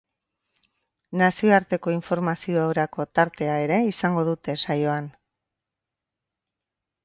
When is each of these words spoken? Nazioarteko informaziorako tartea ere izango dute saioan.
Nazioarteko 1.21 1.93
informaziorako 1.97 3.07
tartea 3.21 3.61
ere 3.69 3.79
izango 3.93 4.27
dute 4.33 4.59
saioan. 4.67 5.15